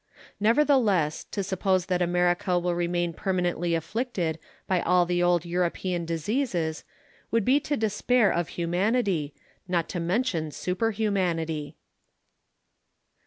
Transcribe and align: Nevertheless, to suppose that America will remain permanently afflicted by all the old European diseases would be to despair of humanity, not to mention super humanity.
Nevertheless, 0.39 1.25
to 1.25 1.43
suppose 1.43 1.85
that 1.85 2.01
America 2.01 2.57
will 2.57 2.73
remain 2.73 3.13
permanently 3.13 3.75
afflicted 3.75 4.39
by 4.65 4.81
all 4.81 5.05
the 5.05 5.21
old 5.21 5.45
European 5.45 6.05
diseases 6.05 6.83
would 7.29 7.45
be 7.45 7.59
to 7.59 7.77
despair 7.77 8.33
of 8.33 8.47
humanity, 8.57 9.35
not 9.67 9.87
to 9.89 9.99
mention 9.99 10.49
super 10.49 10.89
humanity. 10.89 11.75